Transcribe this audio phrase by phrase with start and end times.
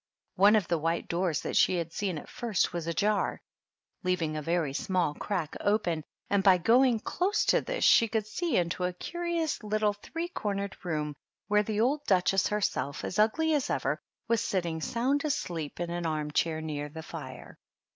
[0.37, 3.39] One of the white doors that she had seen at first was ajar,
[4.01, 8.57] leaving a very small crack open, and by going close to this she could see
[8.57, 11.13] into a curious little three cornered room,
[11.49, 15.91] where the old Duchess her self, as ugly as ever, was sitting sound asleep in
[15.91, 16.09] THE DUCHESS AND HEE HOtlSE.
[16.09, 17.57] 45 an arm chair near the fire.